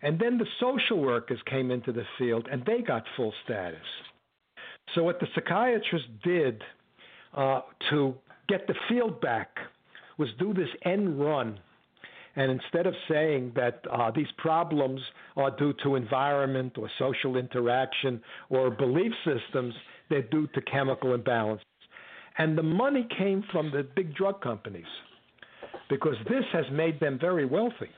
[0.00, 3.86] And then the social workers came into the field and they got full status.
[4.94, 6.64] So, what the psychiatrists did
[7.34, 8.14] uh, to
[8.48, 9.56] get the field back
[10.18, 11.58] was do this end run
[12.34, 15.00] and instead of saying that uh, these problems
[15.36, 19.74] are due to environment or social interaction or belief systems,
[20.08, 21.60] they're due to chemical imbalances.
[22.38, 24.86] And the money came from the big drug companies
[25.90, 27.90] because this has made them very wealthy,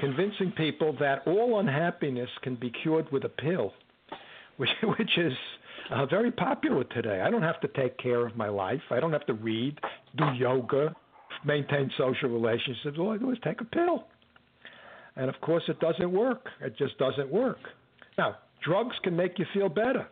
[0.00, 3.74] convincing people that all unhappiness can be cured with a pill,
[4.56, 5.34] which, which is
[5.90, 7.20] uh, very popular today.
[7.20, 9.78] I don't have to take care of my life, I don't have to read,
[10.16, 10.94] do yoga,
[11.44, 12.96] maintain social relationships.
[12.98, 14.04] All I do is take a pill.
[15.16, 16.46] And of course, it doesn't work.
[16.60, 17.58] It just doesn't work.
[18.18, 20.06] Now, drugs can make you feel better,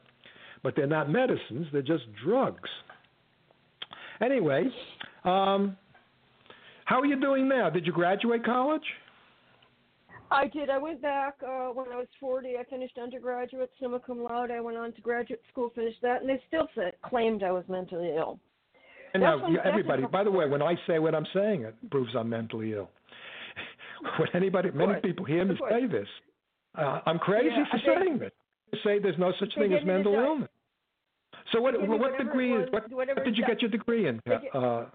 [0.62, 2.68] but they're not medicines, they're just drugs.
[4.22, 4.64] Anyway,
[5.24, 5.76] um,
[6.84, 7.68] how are you doing now?
[7.68, 8.82] Did you graduate college?
[10.30, 10.70] I did.
[10.70, 12.56] I went back uh, when I was 40.
[12.58, 14.50] I finished undergraduate, summa cum laude.
[14.50, 17.64] I went on to graduate school, finished that, and they still said, claimed I was
[17.68, 18.38] mentally ill.
[19.14, 21.26] And That's now, when- you- that's everybody, by the way, when I say what I'm
[21.32, 22.90] saying, it proves I'm mentally ill.
[24.18, 26.08] when anybody, many people hear me say this,
[26.76, 28.32] uh, I'm crazy Yeah, for think- saying this.
[28.72, 30.48] They say there's no such thing as give me the mental illness.
[31.52, 33.62] So what, They give me what degree it is, was, what, what did you get
[33.62, 34.20] your degree in?
[34.52, 34.86] Uh,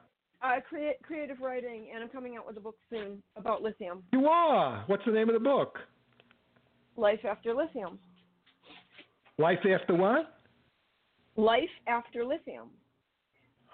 [0.41, 4.03] Uh, create, creative writing, and I'm coming out with a book soon about lithium.
[4.13, 4.83] you are.
[4.87, 5.77] What's the name of the book?
[6.95, 7.99] Life after lithium.
[9.37, 10.33] Life After what?
[11.37, 12.69] Life after lithium.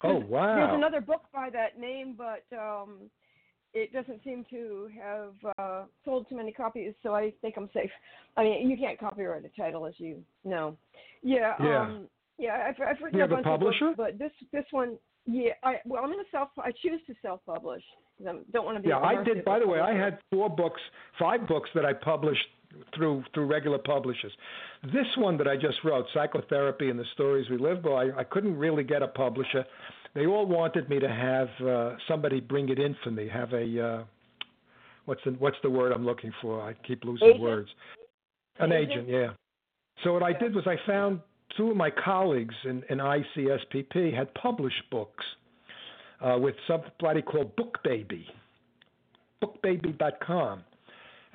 [0.04, 0.56] Oh, There's- wow.
[0.56, 3.10] There's another book by that name, but um,
[3.74, 7.90] it doesn't seem to have uh, sold too many copies, so I think I'm safe.
[8.38, 10.78] I mean, you can't copyright a title, as you know.
[11.24, 11.54] Yeah.
[11.64, 11.82] Yeah.
[11.82, 12.08] Um,
[12.38, 12.68] yeah.
[12.70, 13.90] I've, I've written You a have a publisher?
[13.90, 15.52] of books, but this this one, yeah.
[15.64, 16.50] I well, I'm gonna self.
[16.58, 17.84] I choose to self-publish
[18.22, 18.90] I don't want to be.
[18.90, 19.44] Yeah, I did.
[19.44, 20.80] By the way, I had four books,
[21.20, 22.46] five books that I published
[22.96, 24.32] through through regular publishers.
[24.84, 28.58] This one that I just wrote, Psychotherapy and the Stories We Live By, I couldn't
[28.58, 29.66] really get a publisher.
[30.14, 33.86] They all wanted me to have uh, somebody bring it in for me, have a
[33.86, 34.04] uh,
[35.06, 36.62] what's the what's the word I'm looking for?
[36.62, 37.42] I keep losing Agent?
[37.42, 37.70] words.
[38.60, 38.92] An Agent?
[38.92, 39.30] agent, yeah.
[40.04, 41.20] So what I did was I found
[41.58, 45.24] two of my colleagues in, in ICSPP had published books
[46.22, 48.24] uh, with somebody called BookBaby,
[49.44, 50.64] bookbaby.com.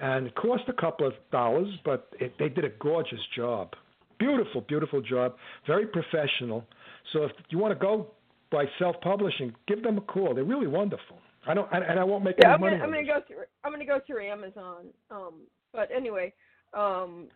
[0.02, 3.74] And it cost a couple of dollars, but it, they did a gorgeous job.
[4.18, 5.34] Beautiful, beautiful job.
[5.66, 6.64] Very professional.
[7.12, 8.10] So if you want to go
[8.50, 10.34] by self-publishing, give them a call.
[10.34, 11.18] They're really wonderful.
[11.46, 12.76] I don't, and, and I won't make Yeah, any I'm money.
[12.78, 13.44] gonna, I'm gonna go through.
[13.64, 14.86] I'm gonna go through Amazon.
[15.10, 15.34] Um,
[15.72, 16.32] but anyway,
[16.74, 17.28] um,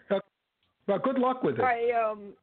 [0.86, 1.62] Well, good luck with it.
[1.62, 2.34] I um,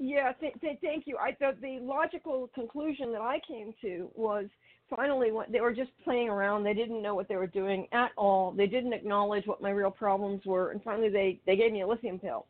[0.00, 0.32] yeah.
[0.32, 1.16] Th- th- thank you.
[1.18, 4.46] I the, the logical conclusion that I came to was
[4.88, 6.64] finally when they were just playing around.
[6.64, 8.50] They didn't know what they were doing at all.
[8.50, 11.86] They didn't acknowledge what my real problems were, and finally they they gave me a
[11.86, 12.46] lithium pill.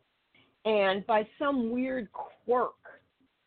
[0.65, 2.73] And by some weird quirk,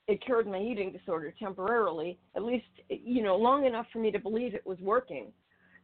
[0.07, 4.18] it cured my eating disorder temporarily, at least you know long enough for me to
[4.18, 5.32] believe it was working.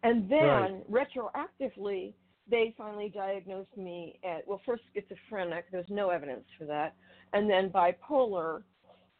[0.02, 2.14] And then retroactively,
[2.50, 5.66] they finally diagnosed me at well, first schizophrenic.
[5.70, 6.94] There's no evidence for that,
[7.32, 8.62] and then bipolar.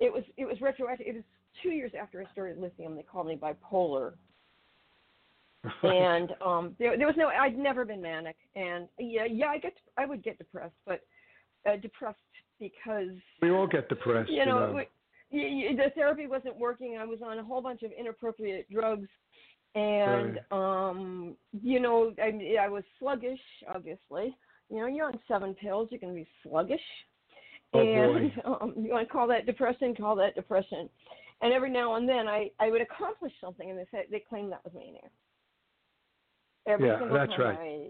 [0.01, 1.07] It was it was retroactive.
[1.07, 1.25] It was
[1.63, 2.97] two years after I started lithium.
[2.97, 4.15] They called me bipolar,
[5.83, 7.29] and um, there there was no.
[7.29, 11.01] I'd never been manic, and yeah, yeah, I get I would get depressed, but
[11.67, 12.19] uh, depressed
[12.59, 13.11] because
[13.43, 14.31] we all get depressed.
[14.31, 14.75] you know, know.
[14.75, 14.87] y-
[15.33, 16.97] y- the therapy wasn't working.
[16.99, 19.09] I was on a whole bunch of inappropriate drugs,
[19.75, 23.41] and um, you know, I, I was sluggish.
[23.73, 24.37] Obviously,
[24.69, 26.81] you know, you're on seven pills, you can be sluggish,
[27.73, 29.95] Oh, and um, you want to call that depression?
[29.95, 30.89] Call that depression.
[31.43, 34.53] And every now and then, I I would accomplish something, and they said they claimed
[34.53, 35.01] that was mania.
[36.67, 37.59] Every Yeah, single that's time right.
[37.59, 37.89] I,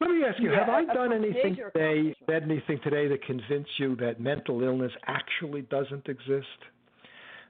[0.00, 2.14] Let me ask you: Yeah, Have I done anything today?
[2.28, 6.46] Said anything today that convince you that mental illness actually doesn't exist?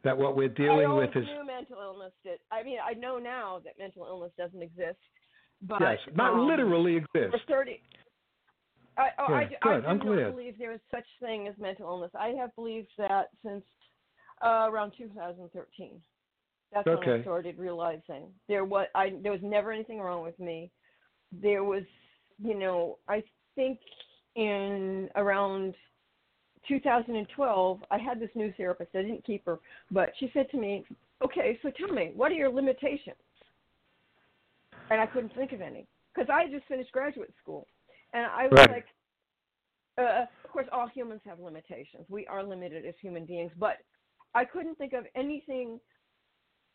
[0.05, 2.41] That what we're dealing always with is knew mental illness did.
[2.51, 4.99] I mean, I know now that mental illness doesn't exist,
[5.63, 7.45] but yes, not um, literally For exist.
[7.49, 7.81] thirty.
[8.99, 9.73] I, oh, I, Yeah, good.
[9.73, 10.31] I do I'm not glad.
[10.37, 12.11] believe there is such thing as mental illness.
[12.19, 13.63] I have believed that since
[14.45, 16.01] uh, around 2013.
[16.73, 20.71] That's when I started realizing there was I there was never anything wrong with me.
[21.31, 21.83] There was,
[22.43, 23.23] you know, I
[23.55, 23.79] think
[24.37, 25.75] in around
[26.69, 28.91] 2012, I had this new therapist.
[28.95, 29.59] I didn't keep her,
[29.91, 30.85] but she said to me,
[31.23, 33.17] "Okay, so tell me, what are your limitations?"
[34.91, 37.67] And I couldn't think of any because I had just finished graduate school,
[38.13, 38.71] and I was Right.
[38.71, 38.87] like,
[39.99, 42.09] uh, "Of course, all humans have limitations.
[42.09, 43.79] We are limited as human beings, but
[44.35, 45.81] I couldn't think of anything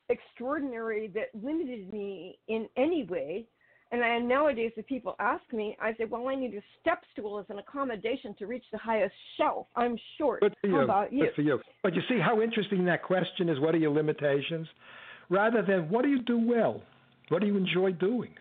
[0.09, 3.47] extraordinary that limited me in any way."
[3.91, 7.39] And I, nowadays, if people ask me, I say, "Well, I need a step stool
[7.39, 9.67] as an accommodation to reach the highest shelf.
[9.75, 10.41] I'm short.
[10.41, 10.83] Good for How you.
[10.83, 11.61] about you?" Good for you.
[11.83, 13.59] But you see how interesting that question is.
[13.59, 14.67] What are your limitations?
[15.29, 16.81] Rather than what do you do well?
[17.29, 18.31] What do you enjoy doing?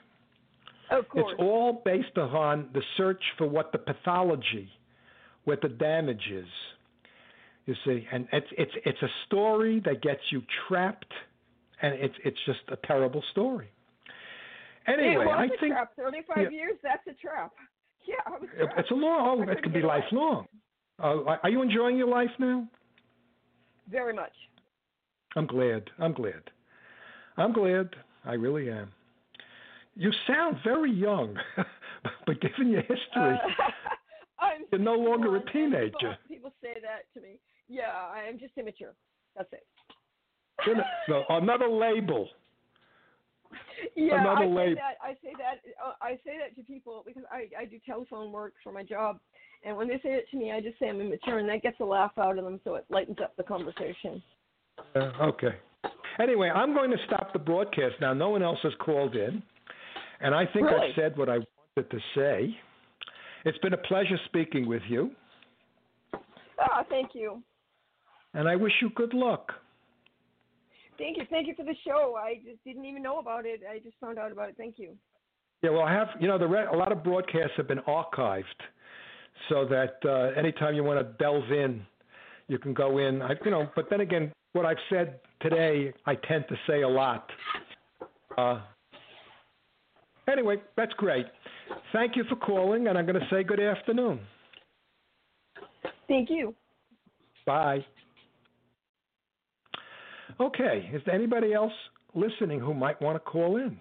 [0.91, 1.33] Of course.
[1.33, 4.69] It's all based upon the search for what the pathology,
[5.45, 6.49] what the damage is.
[7.67, 11.13] You see, and it's it's it's a story that gets you trapped,
[11.83, 13.71] and it's it's just a terrible story.
[14.87, 15.93] Anyway, it was I a think trap.
[15.97, 16.49] 35 yeah.
[16.51, 17.53] years, that's a trap.
[18.09, 19.49] Yeah, it- it's a long.
[19.49, 20.47] It couldn't be lifelong.
[21.03, 22.65] Uh, are you enjoying your life now?
[23.91, 24.31] Very much.
[25.35, 25.91] I'm glad.
[25.99, 26.43] I'm glad.
[27.37, 27.97] I'm glad.
[28.25, 28.93] I really am.
[29.97, 31.37] You sound very young,
[32.27, 33.39] but given your history, Uh,
[34.39, 35.91] I'm you're no longer a teenager.
[35.99, 37.41] People, people say that to me.
[37.69, 38.95] Yeah, I am just immature.
[39.37, 39.67] That's it.
[41.09, 42.29] No, another label.
[43.97, 44.97] Yeah, another I say that.
[45.03, 45.61] I say that.
[45.85, 49.19] Uh, I say that to people because I I do telephone work for my job,
[49.65, 51.79] and when they say it to me, I just say I'm immature, and that gets
[51.81, 54.23] a laugh out of them, so it lightens up the conversation.
[54.95, 55.57] Uh, okay.
[56.21, 58.13] Anyway, I'm going to stop the broadcast now.
[58.15, 59.43] No one else has called in,
[60.21, 60.89] and I think Really?
[60.89, 61.39] I've said what I
[61.77, 62.57] wanted to say.
[63.45, 65.11] It's been a pleasure speaking with you,
[66.59, 67.43] Ah, thank you.
[68.35, 69.53] and I wish you good luck.
[70.99, 71.25] Thank you.
[71.29, 72.17] Thank you for the show.
[72.19, 73.61] I just didn't even know about it.
[73.71, 74.55] I just found out about it.
[74.57, 74.97] Thank you.
[75.63, 78.45] Yeah, well, I have you know the re- a lot of broadcasts have been archived,
[79.49, 81.85] so that uh, anytime you want to delve in,
[82.49, 83.23] you can go in.
[83.23, 86.89] I, you know, but then again, what I've said today, I tend to say a
[86.89, 87.29] lot.
[88.37, 88.61] Uh,
[90.31, 91.27] anyway, that's great.
[91.93, 94.21] Thank you for calling, and I'm going to say good afternoon.
[96.09, 96.55] Thank you.
[97.45, 97.85] Bye.
[100.39, 101.73] Okay, is there anybody else
[102.15, 103.81] listening who might want to call in?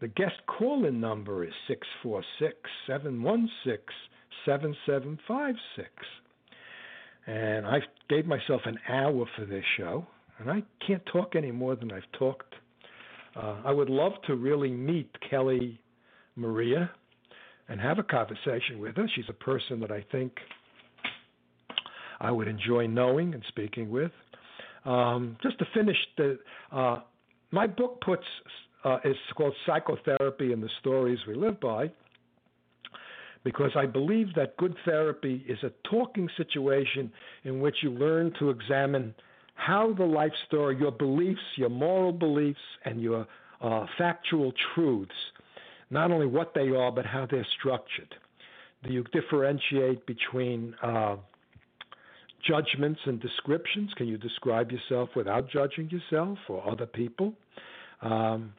[0.00, 2.56] The guest call in number is 646
[2.86, 3.78] 716
[4.44, 5.88] 7756.
[7.26, 10.06] And I gave myself an hour for this show,
[10.38, 12.54] and I can't talk any more than I've talked.
[13.34, 15.78] Uh, I would love to really meet Kelli
[16.36, 16.90] Maria
[17.68, 19.08] and have a conversation with her.
[19.14, 20.32] She's a person that I think
[22.20, 24.12] I would enjoy knowing and speaking with.
[24.84, 26.38] Um, just to finish, the
[26.72, 27.00] uh,
[27.50, 28.24] my book puts
[28.84, 31.90] uh, is called Psychotherapy and the Stories We Live By
[33.44, 37.12] because I believe that good therapy is a talking situation
[37.44, 39.14] in which you learn to examine
[39.54, 43.26] how the life story, your beliefs, your moral beliefs, and your
[43.60, 45.12] uh, factual truths,
[45.90, 48.14] not only what they are, but how they're structured.
[48.82, 51.16] Do you differentiate between uh,
[52.46, 53.90] judgments and descriptions?
[53.96, 57.34] Can you describe yourself without judging yourself or other people?
[58.02, 58.52] Um,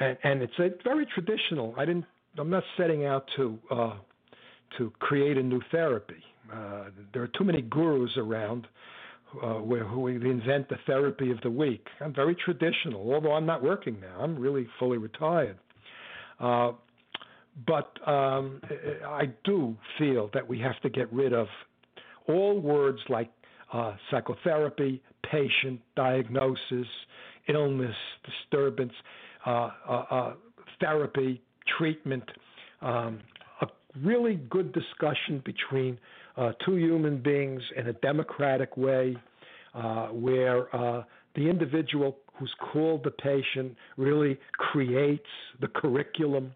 [0.00, 1.74] and, and, it's a very traditional.
[1.76, 2.04] I didn't.
[2.38, 3.94] I'm not setting out to uh,
[4.76, 6.22] to create a new therapy.
[6.52, 8.66] Uh, there are too many gurus around
[9.42, 11.86] uh, who invent the therapy of the week.
[12.00, 14.20] I'm very traditional, although I'm not working now.
[14.20, 15.58] I'm really fully retired.
[16.40, 16.72] Uh,
[17.66, 18.60] but um,
[19.06, 21.48] I do feel that we have to get rid of
[22.28, 23.30] all words like
[23.72, 26.86] uh, psychotherapy, patient, diagnosis,
[27.48, 28.92] illness, disturbance,
[29.46, 30.32] uh, uh, uh,
[30.80, 31.40] therapy,
[31.78, 32.24] treatment.
[32.82, 33.20] Um,
[33.60, 33.66] a
[34.02, 35.98] really good discussion between
[36.36, 39.16] uh, two human beings in a democratic way,
[39.74, 40.68] uh, where
[41.34, 45.26] the individual who's called the patient really creates
[45.60, 46.52] the curriculum,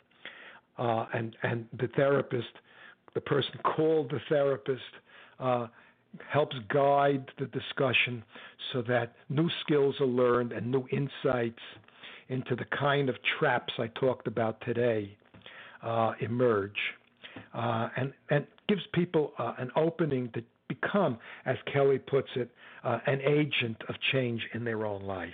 [0.78, 2.52] and and the therapist,
[3.14, 4.80] the person called the therapist,
[5.42, 5.66] uh,
[6.30, 8.22] helps guide the discussion
[8.72, 11.60] so that new skills are learned and new insights
[12.28, 15.16] into the kind of traps I talked about today
[15.82, 16.76] uh, emerge,
[17.54, 22.50] uh, and and gives people uh, an opening to become, as Kelli puts it,
[22.84, 25.30] uh, an agent of change in their own life.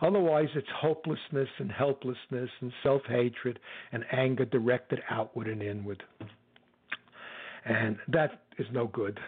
[0.00, 3.58] Otherwise, it's hopelessness and helplessness and self hatred
[3.92, 6.02] and anger directed outward and inward.
[7.64, 9.18] And that is no good.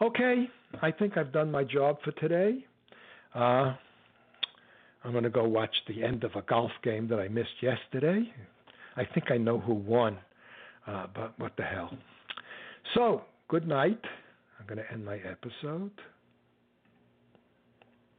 [0.00, 0.48] Okay,
[0.80, 2.64] I think I've done my job for today.
[3.34, 3.74] Uh,
[5.04, 8.32] I'm going to go watch the end of a golf game that I missed yesterday.
[8.96, 10.18] I think I know who won,
[10.86, 11.96] uh, but what the hell.
[12.94, 14.00] So, good night.
[14.58, 15.90] I'm going to end my episode.